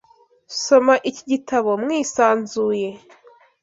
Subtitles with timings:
[0.63, 2.89] Soma iki gitabo mwisanzuye.